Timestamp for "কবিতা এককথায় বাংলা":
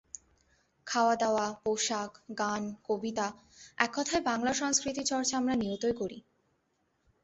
2.85-4.51